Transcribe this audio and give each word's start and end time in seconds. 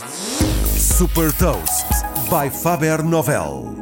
Super 0.00 1.30
Toast 1.34 1.86
by 2.30 2.48
Faber 2.50 3.02
Novel. 3.02 3.76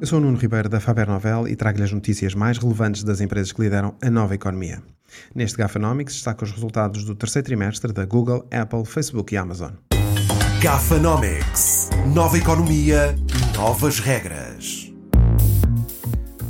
Eu 0.00 0.06
sou 0.06 0.18
o 0.18 0.20
Nuno 0.20 0.36
Ribeiro 0.36 0.68
da 0.68 0.80
Faber 0.80 1.08
Novel 1.08 1.46
e 1.46 1.54
trago-lhe 1.54 1.84
as 1.84 1.92
notícias 1.92 2.34
mais 2.34 2.58
relevantes 2.58 3.04
das 3.04 3.20
empresas 3.20 3.52
que 3.52 3.62
lideram 3.62 3.94
a 4.02 4.10
nova 4.10 4.34
economia. 4.34 4.82
Neste 5.32 5.58
Gafanomics 5.58 6.14
destaca 6.14 6.44
os 6.44 6.50
resultados 6.50 7.04
do 7.04 7.14
terceiro 7.14 7.46
trimestre 7.46 7.92
da 7.92 8.04
Google, 8.04 8.48
Apple, 8.50 8.84
Facebook 8.84 9.32
e 9.32 9.38
Amazon. 9.38 9.72
Gafanomics. 10.60 11.90
Nova 12.12 12.36
economia, 12.36 13.14
novas 13.54 14.00
regras. 14.00 14.92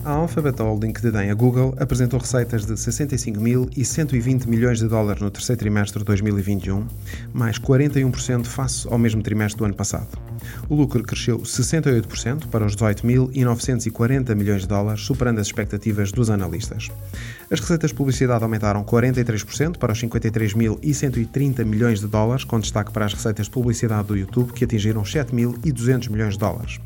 A 0.07 0.13
Alphabet 0.13 0.63
Holding, 0.63 0.93
que 0.93 1.03
detém 1.03 1.33
a 1.33 1.35
Google, 1.35 1.75
apresentou 1.81 2.21
receitas 2.21 2.65
de 2.65 2.75
65.120 2.75 4.47
milhões 4.47 4.79
de 4.79 4.87
dólares 4.87 5.21
no 5.21 5.33
terceiro 5.33 5.59
trimestre 5.59 5.99
de 5.99 6.05
2021, 6.05 6.87
mais 7.33 7.59
41% 7.59 8.47
face 8.47 8.87
ao 8.89 8.99
mesmo 8.99 9.21
trimestre 9.21 9.59
do 9.59 9.65
ano 9.65 9.75
passado. 9.75 10.07
O 10.69 10.77
lucro 10.77 11.03
cresceu 11.03 11.41
68% 11.41 12.47
para 12.47 12.65
os 12.65 12.77
18.940 12.77 14.33
milhões 14.37 14.63
de 14.63 14.69
dólares, 14.69 15.01
superando 15.01 15.41
as 15.41 15.49
expectativas 15.49 16.13
dos 16.13 16.31
analistas. 16.31 16.89
As 17.51 17.59
receitas 17.59 17.91
de 17.91 17.97
publicidade 17.97 18.45
aumentaram 18.45 18.85
43% 18.85 19.77
para 19.77 19.93
os 19.93 20.01
53.130 20.01 21.65
milhões 21.65 21.99
de 21.99 22.07
dólares, 22.07 22.45
com 22.45 22.61
destaque 22.61 22.93
para 22.93 23.07
as 23.07 23.13
receitas 23.13 23.47
de 23.47 23.51
publicidade 23.51 24.07
do 24.07 24.17
YouTube, 24.17 24.53
que 24.53 24.65
atingiram 24.65 25.03
7.200 25.03 26.09
milhões 26.09 26.35
de 26.35 26.39
dólares. 26.39 26.79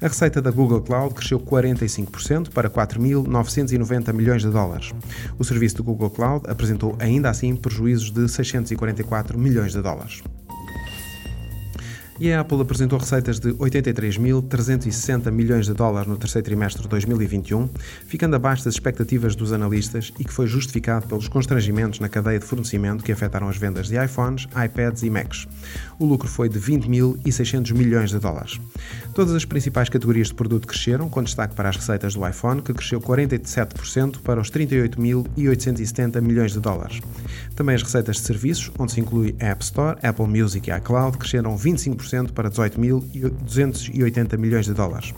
A 0.00 0.06
receita 0.06 0.40
da 0.40 0.50
Google 0.50 0.80
Cloud 0.80 1.14
cresceu 1.14 1.40
45% 1.40 2.50
para 2.50 2.70
4.990 2.70 4.12
milhões 4.12 4.42
de 4.42 4.50
dólares. 4.50 4.92
O 5.38 5.44
serviço 5.44 5.76
do 5.76 5.84
Google 5.84 6.10
Cloud 6.10 6.44
apresentou 6.48 6.96
ainda 6.98 7.28
assim 7.28 7.56
prejuízos 7.56 8.10
de 8.10 8.28
644 8.28 9.38
milhões 9.38 9.72
de 9.72 9.82
dólares. 9.82 10.22
E 12.20 12.32
a 12.32 12.40
Apple 12.40 12.60
apresentou 12.60 12.98
receitas 12.98 13.38
de 13.38 13.52
83.360 13.52 15.30
milhões 15.30 15.66
de 15.66 15.72
dólares 15.72 16.08
no 16.08 16.16
terceiro 16.16 16.44
trimestre 16.44 16.82
de 16.82 16.88
2021, 16.88 17.68
ficando 18.08 18.34
abaixo 18.34 18.64
das 18.64 18.74
expectativas 18.74 19.36
dos 19.36 19.52
analistas 19.52 20.12
e 20.18 20.24
que 20.24 20.32
foi 20.32 20.48
justificado 20.48 21.06
pelos 21.06 21.28
constrangimentos 21.28 22.00
na 22.00 22.08
cadeia 22.08 22.40
de 22.40 22.44
fornecimento 22.44 23.04
que 23.04 23.12
afetaram 23.12 23.48
as 23.48 23.56
vendas 23.56 23.86
de 23.86 24.02
iPhones, 24.02 24.48
iPads 24.64 25.04
e 25.04 25.10
Macs. 25.10 25.46
O 25.96 26.04
lucro 26.04 26.26
foi 26.26 26.48
de 26.48 26.58
20.600 26.58 27.72
milhões 27.72 28.10
de 28.10 28.18
dólares. 28.18 28.60
Todas 29.14 29.32
as 29.32 29.44
principais 29.44 29.88
categorias 29.88 30.26
de 30.26 30.34
produto 30.34 30.66
cresceram, 30.66 31.08
com 31.08 31.22
destaque 31.22 31.54
para 31.54 31.68
as 31.68 31.76
receitas 31.76 32.14
do 32.14 32.26
iPhone, 32.26 32.62
que 32.62 32.74
cresceu 32.74 33.00
47% 33.00 34.18
para 34.22 34.40
os 34.40 34.50
38.870 34.50 36.20
milhões 36.20 36.52
de 36.52 36.58
dólares. 36.58 37.00
Também 37.54 37.76
as 37.76 37.82
receitas 37.82 38.16
de 38.16 38.22
serviços, 38.22 38.72
onde 38.76 38.90
se 38.90 39.00
inclui 39.00 39.36
a 39.40 39.46
App 39.46 39.62
Store, 39.62 39.96
Apple 40.02 40.26
Music 40.26 40.68
e 40.68 40.76
iCloud, 40.76 41.16
cresceram 41.16 41.56
25% 41.56 42.07
para 42.32 42.50
18.280 42.50 44.36
milhões 44.38 44.66
de 44.66 44.74
dólares. 44.74 45.14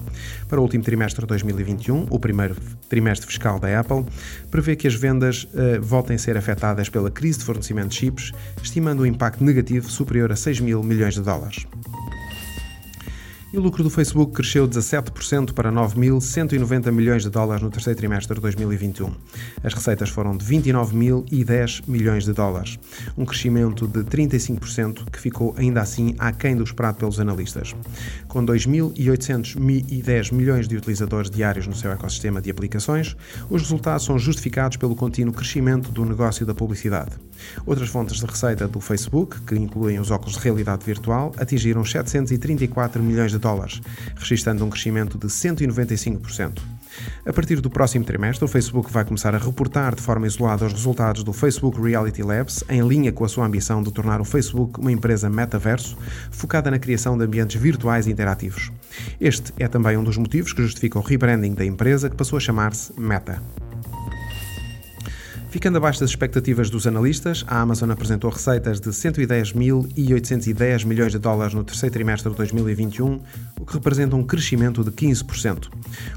Para 0.49 0.59
o 0.61 0.63
último 0.63 0.85
trimestre 0.85 1.23
de 1.23 1.29
2021, 1.29 2.07
o 2.11 2.19
primeiro 2.19 2.57
trimestre 2.89 3.27
fiscal 3.27 3.59
da 3.59 3.81
Apple, 3.81 4.05
prevê 4.51 4.77
que 4.77 4.87
as 4.87 4.95
vendas 4.95 5.45
uh, 5.45 5.81
voltem 5.81 6.17
a 6.17 6.19
ser 6.19 6.37
afetadas 6.37 6.89
pela 6.89 7.11
crise 7.11 7.39
de 7.39 7.45
fornecimento 7.45 7.89
de 7.89 7.97
chips, 7.97 8.33
estimando 8.63 9.01
um 9.01 9.07
impacto 9.07 9.45
negativo 9.45 9.91
superior 9.91 10.33
a 10.33 10.37
6 10.37 10.61
mil 10.61 10.83
milhões 10.83 11.15
de 11.15 11.21
dólares. 11.21 11.67
E 13.53 13.59
o 13.59 13.61
lucro 13.61 13.83
do 13.83 13.91
Facebook 13.91 14.33
cresceu 14.33 14.69
17% 14.69 15.53
para 15.55 15.73
9.190 15.73 16.93
milhões 16.93 17.25
de 17.25 17.31
dólares 17.31 17.61
no 17.61 17.69
terceiro 17.69 17.99
trimestre 17.99 18.37
de 18.37 18.41
2021. 18.41 19.13
As 19.65 19.75
receitas 19.75 20.09
foram 20.09 20.37
de 20.37 20.47
29.010 20.47 21.83
milhões 21.89 22.25
de 22.25 22.33
dólares, 22.33 22.79
um 23.19 23.25
crescimento 23.25 23.89
de 23.89 24.05
35% 24.05 25.11
que 25.11 25.19
ficou 25.19 25.53
ainda 25.59 25.81
assim 25.81 26.15
aquém 26.17 26.55
do 26.55 26.63
esperado 26.63 26.99
pelos 26.99 27.19
analistas. 27.19 27.75
Com 28.29 28.47
2.810 28.47 30.33
milhões 30.33 30.69
de 30.69 30.77
utilizadores 30.77 31.29
diários 31.29 31.67
no 31.67 31.75
seu 31.75 31.91
ecossistema 31.91 32.41
de 32.41 32.53
aplicações, 32.53 33.17
os 33.51 33.63
resultados 33.63 34.05
são 34.05 34.17
justificados 34.17 34.77
pelo 34.77 34.95
contínuo 34.95 35.35
crescimento 35.35 35.91
do 35.91 36.05
negócio 36.05 36.47
da 36.47 36.55
publicidade. 36.55 37.17
Outras 37.67 37.89
fontes 37.89 38.21
de 38.21 38.27
receita 38.27 38.69
do 38.69 38.81
Facebook, 38.81 39.41
que 39.41 39.57
incluem 39.57 39.99
os 39.99 40.13
óculos 40.13 40.35
de 40.35 40.41
realidade 40.41 40.85
virtual, 40.85 41.33
atingiram 41.37 41.85
734 41.85 43.03
milhões 43.03 43.33
de 43.33 43.40
dólares, 43.41 43.81
registrando 44.17 44.65
um 44.65 44.71
crescimento 44.71 45.19
de 45.19 45.27
195%. 45.27 46.61
A 47.25 47.33
partir 47.33 47.61
do 47.61 47.71
próximo 47.71 48.05
trimestre, 48.05 48.45
o 48.45 48.49
Facebook 48.49 48.93
vai 48.93 49.05
começar 49.05 49.35
a 49.35 49.39
reportar 49.39 49.95
de 49.95 50.03
forma 50.03 50.27
isolada 50.27 50.67
os 50.67 50.73
resultados 50.73 51.23
do 51.23 51.33
Facebook 51.33 51.81
Reality 51.81 52.23
Labs, 52.23 52.65
em 52.69 52.87
linha 52.87 53.13
com 53.13 53.25
a 53.25 53.29
sua 53.29 53.47
ambição 53.47 53.83
de 53.83 53.93
tornar 53.93 54.21
o 54.21 54.25
Facebook 54.25 54.81
uma 54.81 54.93
empresa 54.93 55.31
metaverso, 55.31 55.97
focada 56.31 56.71
na 56.71 56.79
criação 56.79 57.17
de 57.17 57.25
ambientes 57.25 57.61
virtuais 57.61 58.07
e 58.07 58.11
interativos. 58.11 58.71
Este 59.21 59.53
é 59.59 59.69
também 59.69 59.97
um 59.97 60.05
dos 60.05 60.17
motivos 60.17 60.53
que 60.53 60.63
justifica 60.63 60.99
o 60.99 61.03
rebranding 61.03 61.55
da 61.55 61.65
empresa, 61.65 62.11
que 62.11 62.17
passou 62.17 62.37
a 62.37 62.41
chamar-se 62.41 62.93
Meta. 62.99 63.41
Ficando 65.51 65.79
abaixo 65.79 65.99
das 65.99 66.11
expectativas 66.11 66.71
dos 66.71 66.87
analistas, 66.87 67.45
a 67.49 67.61
Amazon 67.61 67.91
apresentou 67.91 68.31
receitas 68.31 68.79
de 68.79 68.91
110.810 68.91 70.87
milhões 70.87 71.11
de 71.11 71.19
dólares 71.19 71.55
no 71.55 71.65
terceiro 71.65 71.93
trimestre 71.93 72.31
de 72.31 72.37
2021, 72.37 73.21
o 73.59 73.67
que 73.67 73.75
representa 73.75 74.15
um 74.15 74.23
crescimento 74.23 74.85
de 74.85 74.93
15%. 74.93 75.69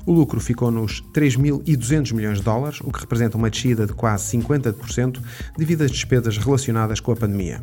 O 0.06 0.14
lucro 0.14 0.40
ficou 0.40 0.70
nos 0.70 1.02
3.200 1.16 2.14
milhões 2.14 2.38
de 2.38 2.44
dólares, 2.44 2.80
o 2.82 2.92
que 2.92 3.00
representa 3.00 3.36
uma 3.36 3.50
descida 3.50 3.88
de 3.88 3.94
quase 3.94 4.38
50% 4.38 5.20
devido 5.58 5.82
às 5.82 5.90
despesas 5.90 6.38
relacionadas 6.38 7.00
com 7.00 7.12
a 7.12 7.16
pandemia. 7.16 7.60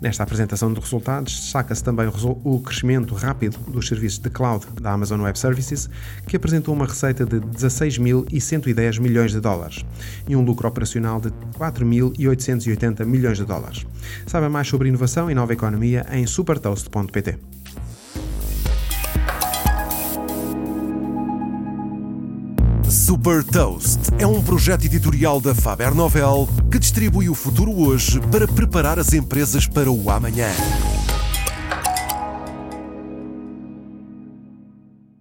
Nesta 0.00 0.22
apresentação 0.22 0.72
de 0.72 0.80
resultados, 0.80 1.38
destaca-se 1.38 1.84
também 1.84 2.10
o 2.44 2.60
crescimento 2.60 3.14
rápido 3.14 3.58
dos 3.70 3.88
serviços 3.88 4.20
de 4.20 4.30
cloud 4.30 4.64
da 4.80 4.92
Amazon 4.92 5.20
Web 5.20 5.38
Services, 5.38 5.90
que 6.26 6.36
apresentou 6.36 6.74
uma 6.74 6.86
receita 6.86 7.26
de 7.26 7.40
16.110 7.40 8.98
milhões 8.98 9.32
de 9.32 9.40
dólares 9.40 9.84
e 10.26 10.34
um 10.34 10.40
lucro 10.42 10.66
operacional 10.66 11.09
de 11.18 11.30
4.880 11.58 13.04
milhões 13.06 13.38
de 13.38 13.44
dólares. 13.44 13.86
Saiba 14.26 14.50
mais 14.50 14.68
sobre 14.68 14.88
inovação 14.88 15.30
e 15.30 15.34
nova 15.34 15.54
economia 15.54 16.06
em 16.12 16.26
supertoast.pt. 16.26 17.38
Super 22.90 23.44
Toast 23.44 24.00
é 24.18 24.26
um 24.26 24.42
projeto 24.42 24.84
editorial 24.84 25.40
da 25.40 25.54
Faber 25.54 25.94
Novel 25.94 26.48
que 26.70 26.78
distribui 26.78 27.28
o 27.28 27.34
futuro 27.34 27.72
hoje 27.72 28.20
para 28.32 28.46
preparar 28.46 28.98
as 28.98 29.12
empresas 29.12 29.66
para 29.66 29.90
o 29.90 30.10
amanhã. 30.10 30.48